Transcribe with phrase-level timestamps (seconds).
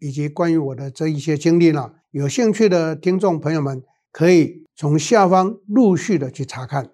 [0.00, 3.82] 以及关于我的这一些经历呢，有兴趣的听众朋友们
[4.12, 6.90] 可以从下方陆续的去查看。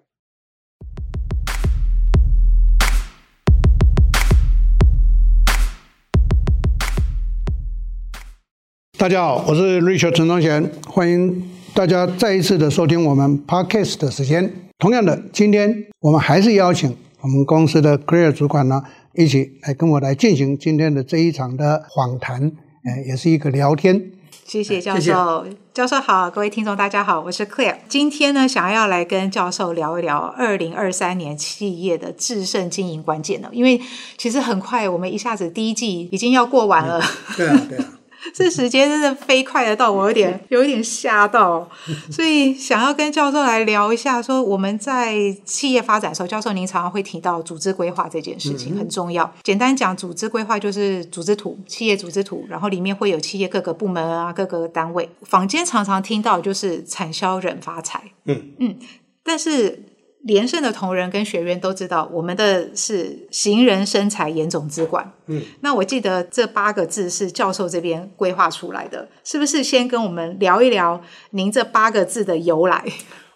[8.97, 14.51] 大家好，我是 Richard 陈忠贤，欢迎大家再一次的收听我们 Podcast 的时间。
[14.79, 16.97] 同样的，今天我们还是邀请。
[17.21, 18.83] 我们公司的 Clear 主管呢，
[19.13, 22.51] 一起来跟我来进行今天的这一场的访谈，
[22.85, 24.11] 呃，也是一个聊天。
[24.45, 24.99] 谢谢教授，
[25.43, 25.57] 谢谢。
[25.73, 27.77] 教授好，各位听众大家好，我是 Claire。
[27.89, 33.81] 今天呢，想要来跟教授聊一聊二零二三年企业的制胜经营关键呢，因为
[34.19, 36.99] 其实很快我们一下子第一季已经要过完了。
[36.99, 37.85] 嗯、对啊，对啊。
[38.33, 41.69] 这时间真的飞快的到我有点有一点吓到，
[42.11, 49.31] 所以想要跟教授来聊一下，说我们在企业发展的时候，教授您常常会提到组织规划这件事情很重要。
[49.43, 55.09] 简单讲，组织规划就是组织图，企业组织图，然后里面会有企业各个部门啊、各个单位。
[55.23, 58.75] 坊间常常听到就是产销人发财，嗯嗯，
[59.23, 59.83] 但是。
[60.25, 65.13] 连胜的同仁跟学员都知道，我们的是行人身材严总资管。
[65.27, 69.63] 嗯，那我记得这八个字是教授这边规划出来的，是不是？
[69.63, 72.83] 先跟我们聊一聊您这八个字的由来。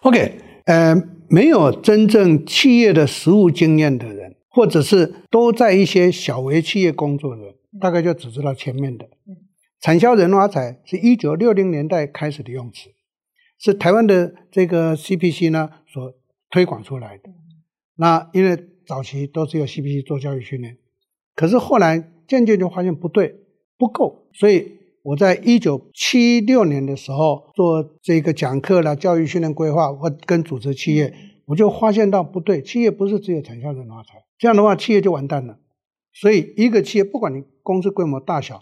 [0.00, 0.96] OK，呃，
[1.28, 9.04] 没有真正企业的实务经验的人，或者是都在一些小微企业工作的人，大概就只知道前面的。
[9.28, 9.36] 嗯，
[9.80, 12.90] 产销人发财是一九六零年代开始的用词，
[13.60, 16.12] 是台湾的这个 CPC 呢所。
[16.50, 17.30] 推广出来的，
[17.96, 20.78] 那因为早期都是由 CPC 做教育训练，
[21.36, 23.36] 可是后来渐渐就发现不对，
[23.78, 31.14] 不够，所以我在一九七六年的时候做这个讲课啦、教育训练规划我跟组织企业，
[31.46, 35.58] 我就发现到不对，企业不是只有产销人发财，这样的话企业就完蛋了。
[36.12, 38.60] 所以一个企业不管你公司规模大小，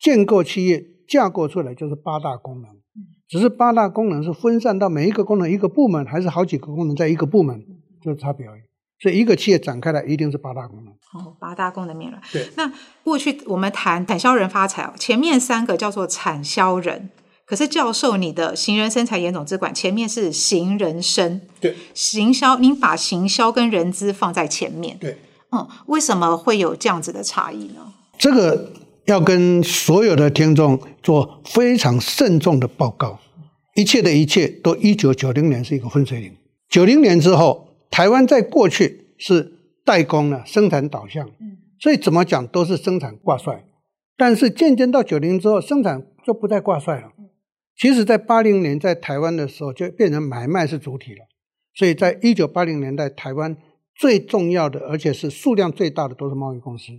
[0.00, 2.70] 建构企业架构出来就是八大功能。
[3.28, 7.62] 只是八大功能是分散到每一个功能一个部门，还是好几个功能在一个部门，
[8.02, 8.60] 就是差别而已。
[9.00, 10.92] 所以一个企业展开来一定是八大功能。
[11.12, 12.18] 哦，八大功能面了。
[12.32, 12.48] 对。
[12.56, 12.72] 那
[13.04, 17.10] 过去我们谈产销人发财，前面三个叫做产销人，
[17.44, 21.40] 可是教授你的行人生财严总资管前面是行人生。
[21.60, 21.76] 对。
[21.94, 24.96] 行销，您把行销跟人资放在前面。
[24.98, 25.18] 对。
[25.52, 27.92] 嗯，为什么会有这样子的差异呢？
[28.18, 28.72] 这个。
[29.08, 33.18] 要跟所有的听众做非常慎重的报告，
[33.74, 36.36] 一切的一切都一九九零年是一个分水岭。
[36.68, 41.26] 九零年之后，台湾在过去是代工了，生产导向，
[41.80, 43.64] 所以怎么讲都是生产挂帅。
[44.18, 47.12] 但是渐渐到九零之后，生产就不再挂帅了。
[47.78, 51.20] 其实，在八零年在台湾的时候，就变成买卖是主体了。
[51.74, 53.56] 所以在一九八零年代，台湾
[53.94, 56.92] 最重要的，而且是数量最大的，都是贸易公司。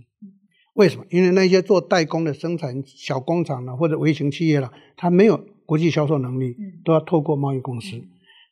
[0.74, 1.04] 为什么？
[1.10, 8.00] 因为那些做代工的生产小工厂呢，或者微型企业了，它没有国际销售能力，都要透过贸易公司，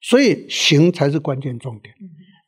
[0.02, 1.94] 所以行才是关键重点。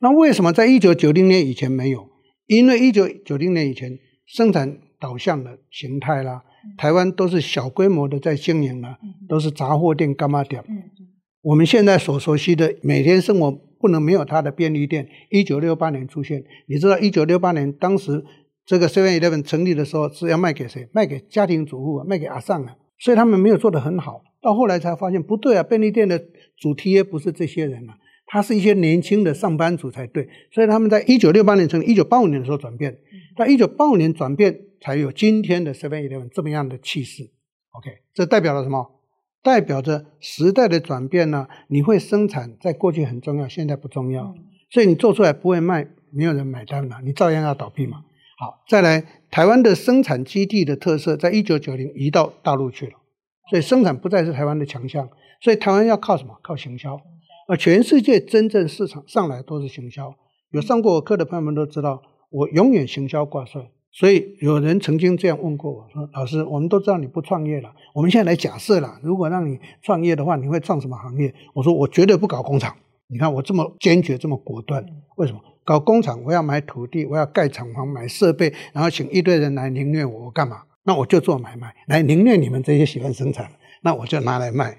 [0.01, 2.09] 那为什么在一九九零年以前没有？
[2.47, 6.43] 因为一九九零年以前生产导向的形态啦，
[6.77, 8.99] 台湾都是小规模的在经营啦，
[9.29, 10.63] 都是杂货店、柑仔店。
[11.41, 13.49] 我们现在所熟悉的每天生活
[13.79, 16.43] 不能没有它的便利店，一九六八年出现。
[16.67, 18.25] 你知道一九六八年当时。
[18.65, 20.87] 这个 Seven Eleven 成立的时候是要卖给谁？
[20.93, 24.23] 卖给家庭主妇啊，卖给阿尚啊，所以他们没有做得很好。
[24.41, 26.17] 到后来才发现不对啊，便利店的
[26.57, 30.27] 主 TA 不是这些人啊，他是一些年轻的上班族才对。
[30.51, 32.97] 所以他们在一九六八年成立，一九八五年的时候转变，
[33.35, 37.29] 到一九八五年转变才有今天的 Seven Eleven 这么样的气势。
[37.71, 38.99] OK，这代表了什么？
[39.43, 41.47] 代表着时代的转变呢？
[41.67, 44.35] 你会生产，在过去很重要，现在不重要，
[44.69, 48.03] 所以你做出来不会卖，没有人买单了，你照样要倒闭嘛。
[48.41, 52.93] 好，再来，台湾的生产基地的特色，在一九九零移到大陆去了，
[53.51, 55.07] 所以生产不再是台湾的强项，
[55.39, 56.35] 所以台湾要靠什么？
[56.41, 56.99] 靠行销，
[57.47, 60.15] 而全世界真正市场上来都是行销。
[60.49, 62.01] 有上过我课的朋友们都知道，
[62.31, 63.61] 我永远行销挂帅。
[63.91, 72.75] 所以有人曾经这样问过我说：“老师，我们都知道你不创业了，我们现在来假设了，如果让你创业的话，你会创什么行业？”我说：“我绝对不搞工厂。”
[73.11, 74.85] 你看我这么坚决，这么果断，
[75.17, 75.39] 为什么？
[75.63, 80.63] 搞工厂，我要买土地，我要盖厂房，买设备，然后请一堆人来凌虐我，我干嘛？
[80.83, 83.51] 那我就做买卖，来凌虐你们这些喜欢生产，
[83.83, 84.77] 那我就拿来卖，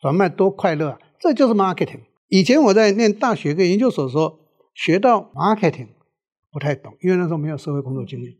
[0.00, 0.98] 转卖多快乐啊！
[1.20, 2.00] 这就是 marketing。
[2.28, 4.38] 以前我在念大学跟研究所的时候，
[4.74, 5.88] 学到 marketing
[6.50, 8.32] 不太懂，因为那时候没有社会工作经验。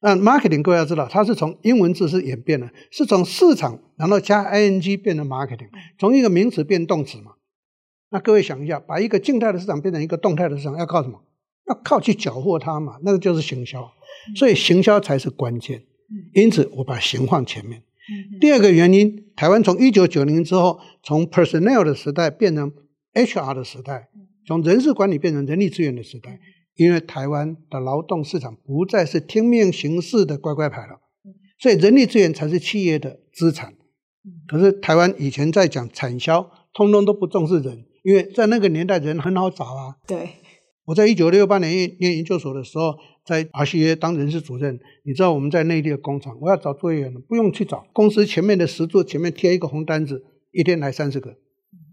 [0.00, 7.32] 那 marketing 各位要知道，它是从英文字是演变的，是从市场然后加 ing 变成 marketing，从一个名词变动词嘛。
[8.10, 11.22] 那各位想一下，把一个静态的市场变成一个动态的市场，要靠什么？
[11.66, 13.90] 要靠去缴获它嘛，那个就是行销。
[14.36, 15.84] 所以行销才是关键。
[16.34, 17.82] 因此，我把行放前面。
[18.40, 22.72] 第二个原因，台湾从一九九零之后，从 personnel 的时代变成
[23.12, 24.08] HR 的时代，
[24.46, 26.40] 从人事管理变成人力资源的时代。
[26.76, 31.00] 因为台湾的劳动市场不再是听命行事的乖乖牌了，
[31.58, 33.74] 所以人力资源才是企业的资产。
[34.46, 39.94] 可是台湾以前在讲产销，通通都不重视人，因为在那个年代人很好找啊。
[40.06, 40.30] 对，
[40.86, 41.70] 我在一九六八年
[42.00, 51.36] 念研究所的时候，在 RCA 当人事主任，你知道我们在内地的工厂，我要找作业员，不用去找，公司前面的石柱前面贴一个红单子，一天来三十个。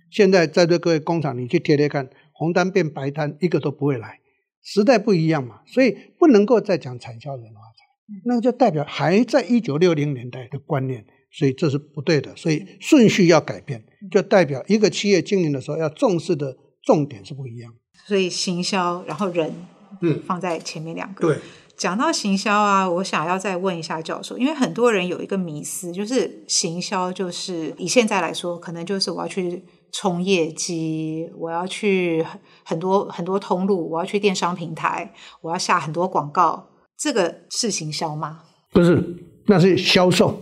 [0.10, 4.22] 现在在座各位工厂，你去贴贴看，红单变白单，一个都不会来。
[4.64, 11.06] 时代不一样嘛，所以不能够再讲产销人化财，那就代表还在一九六零年代的观念，
[11.38, 12.36] 所以这是不对的。
[12.36, 17.74] 所以顺序要改变，就代表一个企业经营的时候要重视的重点是不一样。
[18.08, 19.54] 所以行销，然后人，
[20.02, 21.28] 嗯，放在前面两个。
[21.28, 21.38] 对，
[21.76, 29.64] 讲到行销啊，我想要再问一下教授，因为很多人有一个迷思，就是行销就是以现在来说，可能就是我要去。
[29.92, 32.22] 冲业绩，我要去
[32.66, 35.10] 很多很多通路，我要去电商平台，
[35.40, 36.68] 我要下很多广告，
[36.98, 38.42] 这个是行销吗？
[38.74, 39.02] 不是，
[39.46, 40.38] 那是销售。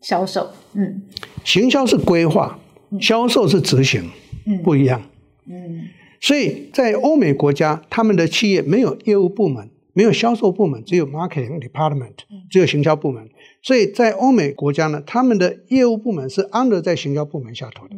[0.00, 1.02] 销售，嗯，
[1.44, 2.58] 行销是规划，
[3.00, 4.02] 销售是执行，
[4.46, 5.02] 嗯，不一样，
[5.46, 5.88] 嗯，
[6.20, 12.14] 所以在欧美国家，他们的企业没有业务部门，没有销售部门，只有 marketing department，
[12.50, 13.28] 只有行销部门。
[13.62, 17.96] 所以在欧美国家呢，他们的业务部门是 under 在行销部门下头的。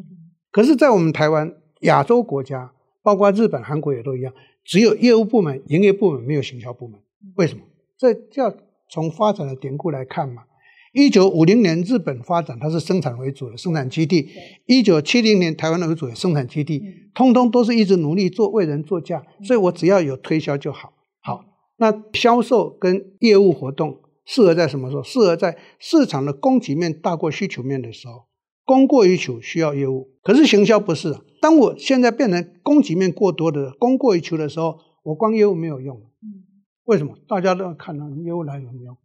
[0.50, 2.72] 可是，在我们台湾、亚洲国家，
[3.02, 4.34] 包括日本、韩国也都一样，
[4.64, 7.00] 只有业务部门、营业部门，没有行销部门。
[7.36, 7.62] 为什么？
[7.96, 8.52] 这叫
[8.90, 10.42] 从发展的典故来看嘛。
[10.92, 14.28] 一九五零年，日本发展它是生产为主的生产基地；
[14.66, 16.82] 一九七零年，台湾为主的生产基地，
[17.14, 19.24] 通通都是一直努力做为人做嫁。
[19.42, 20.92] 所以我只要有推销就好。
[21.22, 21.44] 好，
[21.78, 25.02] 那销售跟业务活动适合在什么时候？
[25.02, 28.24] 适合在市场的供给面大过需求面的时候。
[28.64, 31.16] 供过于求需要业务，可是行销不是。
[31.40, 36.00] 当我现在变成供给面过多的供过于求的时候，我光业务没有用。
[36.84, 37.16] 为什么？
[37.26, 38.96] 大家都要看到业务来有没有用。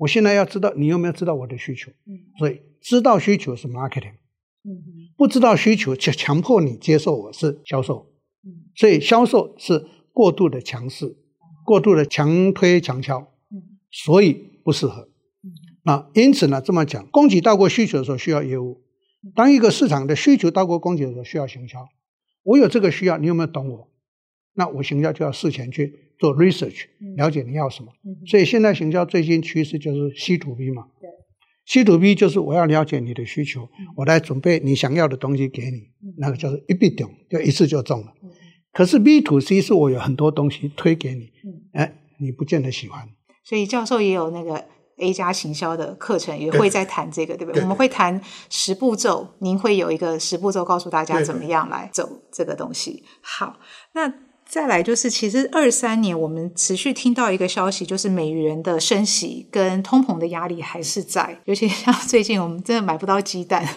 [0.00, 1.92] 我现在要知道你有没有知道我的需求。
[2.38, 4.14] 所以知道需求是 marketing。
[5.16, 8.10] 不知道需求就强迫你接受我是销售。
[8.74, 11.16] 所以销售是过度的强势，
[11.64, 13.30] 过度的强推强销，
[13.90, 14.32] 所以
[14.64, 15.08] 不适合。
[15.82, 18.82] 那因此呢，这么讲，供给大过需求的时候需要业务。
[19.34, 21.86] 当一个市场的需求大过供给的时候，需要行销。
[22.42, 23.90] 我有这个需要，你有没有懂我？
[24.54, 26.84] 那我行销就要事前去做 research，
[27.16, 27.90] 了解你要什么。
[28.26, 30.84] 所以现在行销最新趋势就是 C to B 嘛。
[31.66, 35.88] C to B 就是我要了解你的需求，我来准备你想要的东西给你，
[36.18, 38.12] 那个叫做一笔中，就一次就中了。
[38.72, 41.30] 可是 B to C 是我有很多东西推给你，
[41.72, 43.08] 哎，你不见得喜欢。
[43.42, 44.64] 所以教授也有那个。
[45.02, 47.62] A 加行销的课程也会在谈这个，对，对不对？
[47.62, 48.20] 我们会谈
[48.50, 53.02] 十步骤，您会有一个十步骤告诉大家怎么样来走这个东西。
[53.22, 53.58] 好，
[53.94, 54.12] 那
[54.50, 63.64] 再来就是，其实二三年我们持续听到一个消息，就是美元的升息跟通膨的压力还是在，尤其像最近我们真的买不到鸡蛋。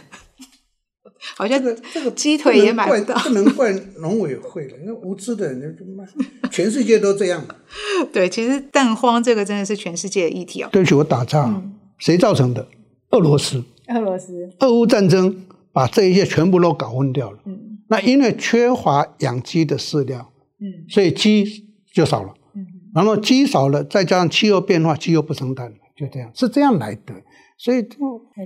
[1.38, 6.04] 好像这个这个鸡腿也买不到，不能怪农委会了，那无知的人就卖，
[6.50, 7.46] 全世界都这样。
[8.12, 10.70] 对，其实蛋荒这个真的是全世界的议题哦。
[10.72, 12.68] 对不起，我打岔，嗯、谁造成的？
[13.12, 13.64] 俄罗斯。
[13.88, 14.50] 俄罗斯。
[14.60, 17.38] 俄乌战争把这一切全部都搞混掉了。
[17.46, 17.78] 嗯。
[17.88, 20.33] 那因为缺乏养鸡的饲料，
[20.64, 22.34] 嗯，所以鸡就少了。
[22.56, 22.66] 嗯。
[22.96, 27.14] 然后鸡少了，再加上气候变化，鸡又不生蛋了，就这样，是这样来的。
[27.58, 27.98] 所以就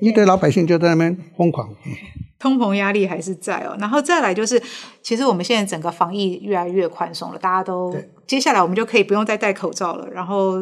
[0.02, 1.70] 一堆老百姓就在那边疯狂。
[1.86, 1.94] 嗯
[2.40, 4.62] 通膨压力还是在哦，然后再来就是，
[5.02, 7.92] 其实我们现在整个防疫越来越宽松了，大家都
[8.28, 10.60] 接下来我们就可以不用再戴口罩了，然后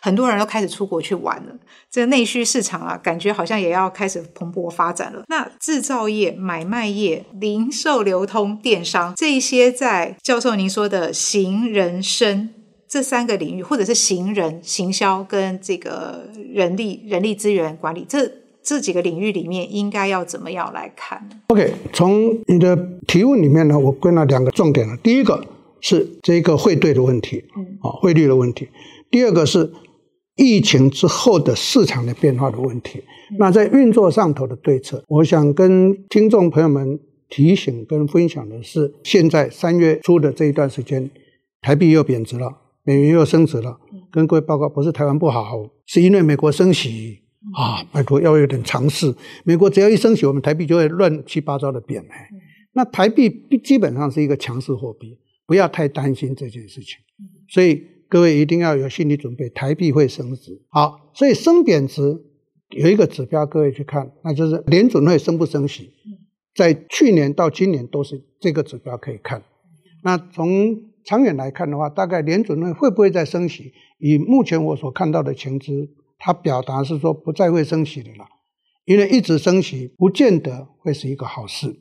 [0.00, 1.52] 很多人都开始出国去玩了，
[1.90, 5.22] 这个内需市场啊，感觉好像也要开始蓬勃发展了。
[5.28, 12.50] 那制造业、买卖业、零售流通、电商这一些，在教授您说的行人生
[12.88, 18.30] 这三个领域，或者是行人、行销跟这个人力、人力资源管理这。
[18.62, 24.94] 这几个领域里面应该要怎么样来看？OK，从你的提问里面呢，我归纳两个重点了。
[24.98, 25.42] 第一个
[25.80, 28.68] 是这个汇兑的问题，嗯，啊，汇率的问题。
[29.10, 29.72] 第二个是
[30.36, 33.02] 疫情之后的市场的变化的问题。
[33.38, 36.98] 那在运作上头的对策，我想跟听众朋友们
[37.28, 41.10] 提醒跟分享的是，现在三月初的这一段时间，
[41.60, 42.50] 台币又贬值了，
[42.84, 43.78] 美元又升值了。
[44.10, 47.20] 跟各位报告，不是台湾不好，是因为美国升息
[47.54, 49.14] 啊，拜托要有点常识。
[49.44, 52.04] 美国只要一升息，我们台币就会乱七八糟的贬。
[52.72, 53.30] 那台币
[53.62, 56.96] 基本上是一个强势货币，不要太担心这件事情。
[57.48, 60.60] 所以各位一定要有心理准备，台币会升值。
[60.68, 62.02] 好，所以升贬值
[62.70, 65.92] 有一个指标，各位去看，那就是联准会升不升息。
[66.56, 69.44] 在去年到今年都是这个指标可以看。
[70.02, 73.72] 那从长远来看的话，大概联准会会不会再升息？
[74.00, 75.88] 以目前我所看到的情资，
[76.18, 78.26] 它表达是说不再会升息的了。
[78.86, 81.76] 因为一直升息不见得会是一个好事，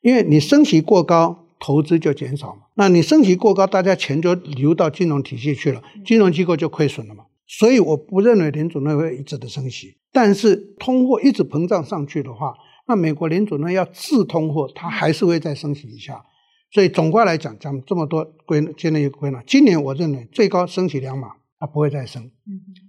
[0.00, 1.43] 因为你升息过高。
[1.58, 7.24] 投资就减少嘛，那你升息过高，大家钱就流到金融体系去了，金融机构就亏损了嘛。
[7.46, 12.54] 所以我不认为联准会会一直的升息，但是通货一直膨胀上去的话，
[12.88, 16.24] 那美国联准会要治通货，它还是会再升息一下。
[16.72, 22.30] 所以总括来讲，讲这么多归建立一个归纳，今年我认为最高升息两码，它不会再升。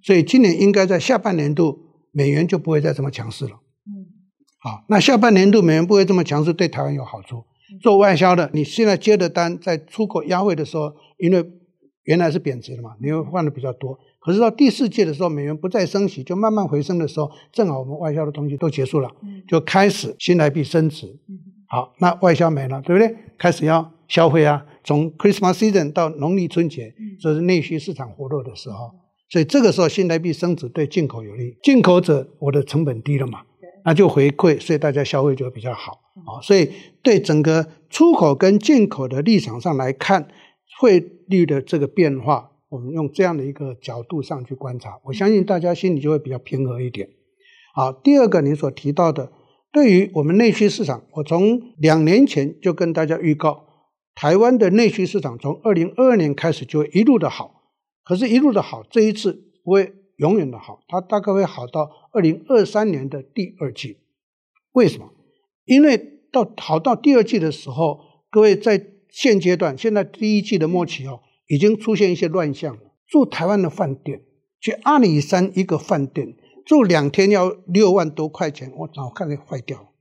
[0.02, 1.80] 所以今年应该在下半年度
[2.12, 3.60] 美元就不会再这么强势了。
[4.60, 7.44] 好，那下半年度美元不会这么强势，对台湾有好处。
[7.82, 11.44] 做外销的，你现在接的单在出口压汇的时候，因为
[12.04, 13.98] 原来是贬值的嘛，你会换的比较多。
[14.20, 19.12] 可是到第四季的时候，美元不再升息，就慢慢回升的时候，正好我们外销的东西都结束了，
[19.48, 21.16] 就开始新台币升值。
[21.68, 23.16] 好，那外销没了，对不对？
[23.38, 28.92] 开始要消费啊，从 Christmas season 到农历春节，这是内需市场活络的时候，
[29.30, 33.42] 所以这个时候新台币升值对进口有利，进口者我的成本低了嘛。
[33.86, 36.42] 那就回馈，所以大家消费就会比较好啊。
[36.42, 36.72] 所以
[37.04, 40.28] 对整个出口跟进口的立场上来看，
[40.80, 47.08] 汇率的这个变化，我们用这样的一个角度上去观察，我相信大家心里就会比较平和一点。
[47.76, 49.32] 好，第二个你所提到的，
[49.72, 53.68] 对于我们内需市场，我从两年前就跟大家预告，
[54.16, 57.62] 台湾的内需市场从二零二二年开始就一路的好，
[58.04, 61.90] 可是，一路的好，这一次不会永远的好，它大概会好到。
[62.12, 63.98] 二零二三年的第二季，
[64.72, 65.12] 为什么？
[65.66, 65.98] 因为
[66.32, 72.82] 到好到第二季的时候，各位在现阶段，现在第一季的末期哦，已经出现一些乱象了。
[73.08, 74.22] 住台湾的饭店，
[74.60, 79.92] 去阿里山一个饭店住两天要六万多块钱，我早看着坏掉。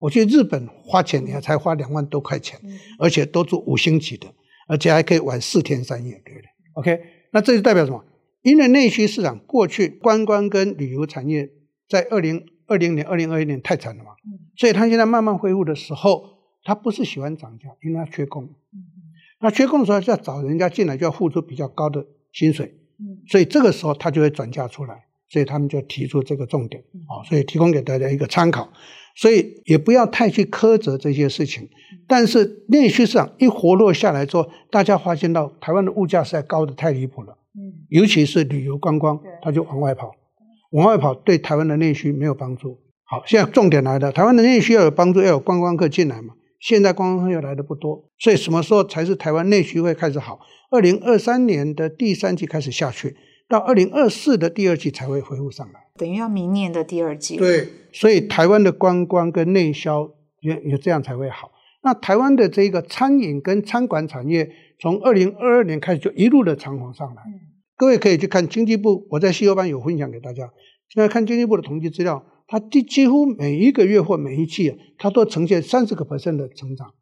[0.00, 2.60] 我去日本花钱也才花两万多块钱，
[2.98, 4.26] 而且都住五星级的，
[4.68, 7.00] 而且还可以玩四天三夜，对不对？OK，
[7.32, 8.04] 那这就代表什么？
[8.44, 11.50] 因为内需市场过去观光跟旅游产业。
[11.86, 14.12] 在二零二零年、二零二一年太惨了嘛，
[14.56, 18.48] 所以它现在慢慢恢复的时候，它不是喜欢涨价，因为它缺工。
[19.40, 22.74] 那缺工的时候，就要找人家进来，就要付出比较高的薪水。
[23.28, 25.04] 所以这个时候它就会转嫁出来，
[25.34, 28.72] 所以他们就提出这个重点啊，所以提供给大家一个参考。
[29.16, 31.68] 所以也不要太去苛责这些事情。
[32.06, 37.36] 但是内需市场一活络下来之后，大家发现到台湾的物价实在高得太离谱了，
[37.88, 40.12] 尤其是旅游观光，他就往外跑。
[40.70, 42.78] 往外跑对台湾的内需没有帮助。
[43.02, 46.34] 好，现在重点来了，台湾的内需要有帮助，要有观光客进来嘛。
[46.60, 50.38] 现在观光客又来的不多，所以什么时候才是台湾内需会开始好？
[50.70, 53.14] 二零二三年的第三季开始下去，
[53.48, 55.80] 到二零二四的第二季才会恢复上来。
[55.96, 57.36] 等于要明年的第二季。
[57.36, 60.10] 对，所以台湾的观光跟内销
[60.40, 61.50] 也也这样才会好。
[61.82, 67.22] 那台湾的这个餐饮跟餐馆产业，从二零二二年开始就一路的长红上来。
[67.26, 70.48] 嗯各位可以去看经济部，我在西游班有分享给大家。
[70.88, 76.94] 现在看经济部的统计资料，它几几乎每一个月或每一季，它都呈现三十个 percent 的成长，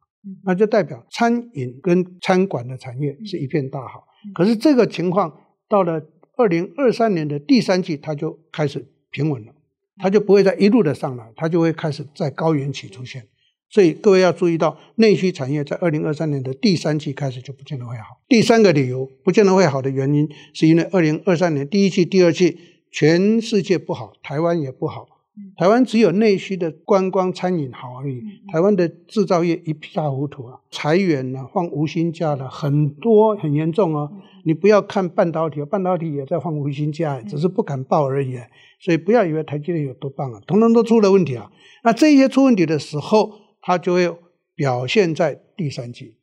[0.46, 4.04] 那就代表餐饮跟餐馆的产业是一片大好。
[4.34, 5.30] 可是这个情况
[5.68, 6.02] 到了
[6.36, 9.52] 二零二三年的第三季，它就开始平稳了，
[9.98, 13.26] 它就不会再一路的上来，它就会开始在高原期出现。
[13.68, 18.20] 所以各位要注意到，内需产业在二零二三年的第三季开始就不见得会好。
[18.28, 22.58] 第三个理由不见得会好的原因，是因为二零二三年第一季、第二季
[22.90, 25.11] 全世界不好，台湾也不好。
[25.56, 28.22] 台湾只有内需的观光餐饮好而已。
[28.52, 34.10] 台湾的制造业一塌糊涂啊，裁员了，放无薪假了，很多很严重哦。
[34.44, 38.36] 你不要看半导体，半导体也在放无薪假，只是不敢报而已。
[38.80, 41.50] 所以不要以为台积电有多棒啊，统统都出了问题啊。
[41.84, 44.12] 那这些出问题的时候，它就会
[44.54, 46.16] 表现在第三季，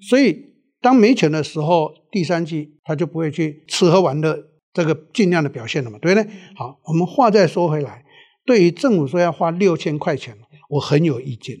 [0.00, 4.38] 所以当没钱的时候，第三季它就不会去吃喝玩乐，
[4.72, 6.30] 这个尽量的表现了嘛，对不对？
[6.54, 8.04] 好，我们话再说回来，
[8.50, 10.36] 对于政府说要花六千块钱，
[10.70, 11.56] 我很有意见，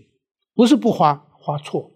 [0.56, 1.92] 不是不花，花错，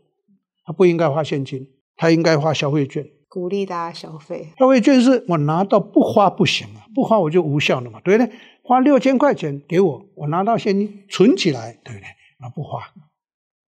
[0.64, 3.04] 他不应该花现金，他应该花消费券。
[3.26, 4.50] 鼓励大家消费。
[4.56, 8.32] 消费券是我拿到不花不行啊，不花我就无效了嘛，对不对？
[8.62, 12.06] 花六千块钱给我，我拿到现金存起来，对不对？
[12.38, 12.80] 那不花，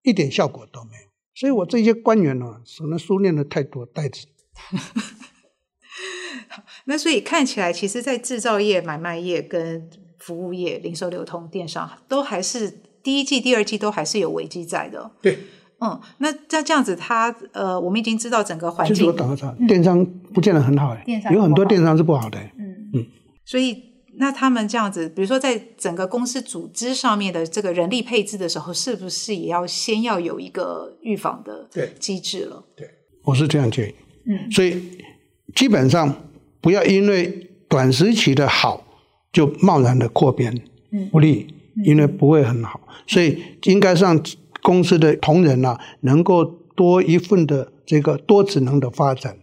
[0.03, 1.09] 一点效果都没有。
[1.35, 4.27] 所以我这些官员呢，可能书念的太多，带子。
[6.85, 9.89] 那所以看起来，其实，在制造业、买卖业跟
[10.19, 15.11] 服务业、零售流通、电商，都还是第一季、第二季都还是有危机在的。
[15.21, 15.37] 对，
[15.79, 18.95] 嗯，那在这样子，它呃，我们已经知道整个环境。
[18.95, 22.39] 其实我打个岔，电商不见得很好哎，电商有很多电商是不好的。
[22.57, 23.05] 嗯嗯，
[23.45, 23.83] 所以
[24.17, 31.67] 那他们这样子，比如说在整个公司组织上面的这个人力配置的时候，是不是也要先要有一个预防的
[31.99, 32.63] 机制了？
[32.75, 32.93] 对，对，
[33.23, 33.95] 我是这样建议。
[34.25, 34.81] 嗯，所以
[35.55, 36.13] 基本上。
[36.59, 37.27] 不要因为
[37.69, 38.83] 短时期的好
[39.37, 40.51] 就贸然的扩编，
[41.11, 41.45] 不利，
[41.85, 42.81] 因为不会很好。
[43.05, 44.19] 所以应该让
[44.63, 46.43] 公司的同仁啊，能够
[46.75, 49.37] 多一份的这个多职能的发展。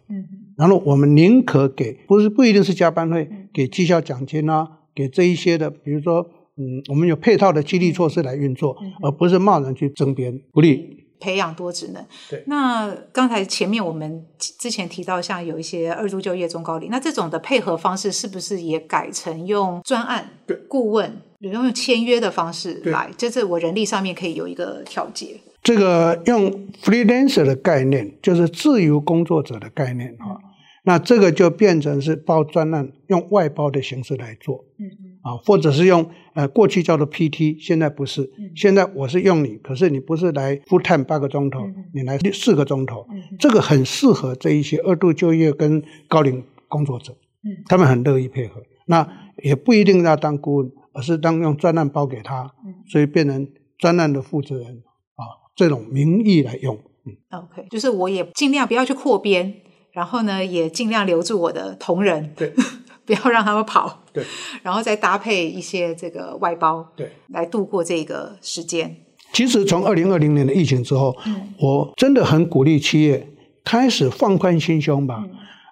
[0.57, 11.04] 然后我们宁可给，不是不一定是加班费，给绩效奖金啊，给这一些的，比如说，嗯，我们有配套的激励措施来运作，而不是贸然去增编，不利。
[11.21, 12.05] 培养多职能。
[12.29, 23.11] 对，那刚才前面我们之前提到，像有一些二度就业中高龄，那这种的配合方式是不是也改成用专案、对顾问，比如用签约的方式来？
[23.17, 25.41] 就是我人力上面可以有一个调节。
[25.63, 30.39] 这个用 freelancer 的概念，就是自由工作者的概念啊。
[30.43, 30.51] 嗯
[30.87, 48.63] 那这个就变成是包专案，用外包的形式来做，嗯嗯，啊，或者是用呃过去叫做 PT，现在不是，嗯、现在我是用你，可是你不是来 full time 八个钟头，嗯、你来四个钟头，嗯、这个很适合这一些二度就业跟高龄工作者，嗯，他们很乐意配合。
[48.87, 49.09] 那
[49.43, 54.83] 也不一定要当顾问，而是当用专案包给他，嗯，所以变成专案的负责人
[55.17, 55.25] 啊，
[55.57, 56.77] 这种名义来用，
[57.07, 59.55] 嗯，OK，就是我也尽量不要去扩编。
[59.95, 62.53] 然后呢，也尽量留住我的同仁，对，
[63.05, 64.25] 不要让他们跑，对，
[64.63, 68.97] 然后再搭配一些这个外包，对，来度过这个时间。
[69.33, 73.29] 其实从二零二零年的疫情之后，嗯，我真的很鼓励企业
[73.65, 75.31] 开始放宽心胸吧，嗯，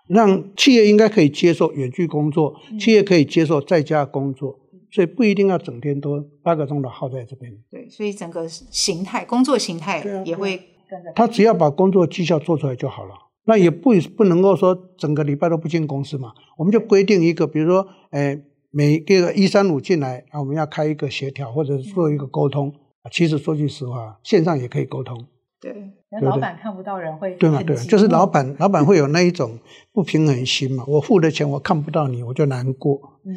[0.09, 4.59] 让企业应该可以接受远距工作，嗯，企业可以接受在家工作，
[4.91, 7.53] 所以不一定要整天都八个钟头耗在这边。
[7.71, 10.57] 对，所以整个形态，工作形态也会
[10.91, 11.13] 跟着。
[11.15, 13.15] 他只要把工作绩效做出来就好了。
[13.45, 22.73] 那也不不能够说整个礼拜都不进公司嘛，我们就规定一个，比如说，哎，每个一三五进来啊，我们要开一个协调或者是做一个沟通。
[23.11, 25.27] 其实说句实话，线上也可以沟通。
[25.61, 25.75] 对，
[26.11, 27.61] 那老板看不到人会对吗？
[27.63, 29.59] 对，就是老板， 老板会有那一种
[29.93, 30.85] 不平衡心嘛。
[30.87, 33.01] 我付的钱我看不到你，我就难过。
[33.25, 33.37] 嗯，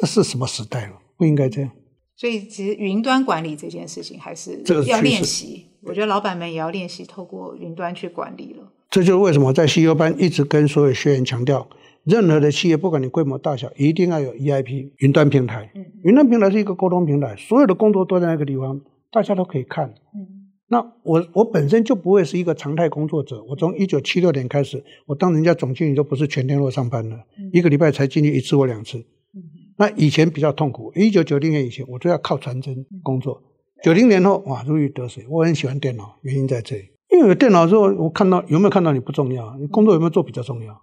[0.00, 0.92] 这是什么时代了？
[1.18, 1.70] 不应该这样。
[2.16, 5.66] 所以，其实云端管理这件事情还是要练习。
[5.82, 8.72] 我觉得老板们也要练习透过云端去管理了。
[8.90, 11.68] 这就是为什么在 CEO 班一直跟所有学员强调，
[12.04, 15.70] 任何的企业，不管你规模大小，一定要有 EIP 云端平台。
[15.74, 18.80] 嗯，云端平台是一个沟通平台，所有的工作都在那个地方，
[19.12, 19.88] 大家都可以看。
[20.14, 20.26] 嗯，
[20.68, 23.44] 那我我本身就不会是一个常态工作者。
[23.48, 28.98] 我从一九七六年开始，我当人家总经理都不是全天候上班了，嗯，一个礼拜才进去一次或两次。
[28.98, 29.42] 嗯，
[29.76, 30.90] 那以前比较痛苦。
[30.94, 33.42] 一九九零年以前，我都要靠传真工作。
[33.84, 35.26] 九零年后，哇，如鱼得水。
[35.28, 36.84] 我很喜欢电脑，原因在这里。
[37.18, 40.80] 因为有电脑之后，我看到有没有看到你不重要，你工作有没有做比较重要。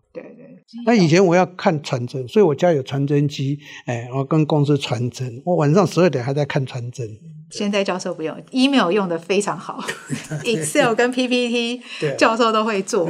[0.86, 7.08] 那以前我要看传真，所以我家有传真机，哎，我跟公司传真，我晚上十二点还在看传真。
[7.51, 9.80] 现在教授不用，email 用的非常好，
[10.43, 11.80] Excel 跟 PPT
[12.17, 13.08] 教授都会做。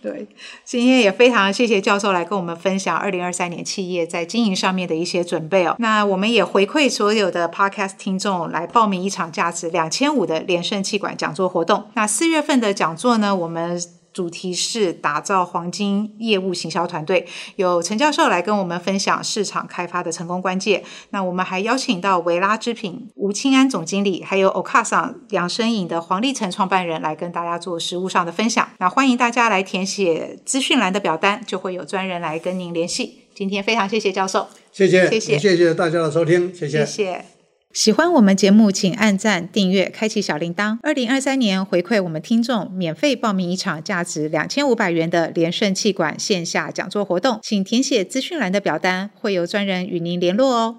[0.00, 0.26] 对，
[0.64, 5.76] 今天也非常谢谢教授来跟我们分享二零二三年企业在经营上面的一些准备哦。
[5.78, 11.84] 那我们也回馈所有的 Podcast 听众来报名一场价值两千五的连胜气管讲座活动。
[11.94, 13.78] 那四月份的讲座呢，我们。
[14.14, 20.84] 主题是打造黄金业务行销团队，有陈教授来跟我们分享市场开发的成功关键。
[21.10, 28.66] 那我们还邀请到维拉之品吴清安总经理，还有 Okasa 养生饮的黄立成创办人来跟大家做实务上的分享。
[28.78, 33.24] 那欢迎大家来填写资讯栏的表单，就会有专人来跟您联系。
[33.34, 37.33] 今天非常谢谢教授，谢谢，谢谢，谢谢大家的收听，谢谢，谢谢。
[37.74, 40.78] 喜欢我们节目，请按赞、订阅、开启小铃铛。
[40.80, 50.76] 二零二三年回馈我们听众，免费报名一场价值两千五百元的连胜气管线下讲座活动，请填写资讯栏的表单，会有专人与您联络哦。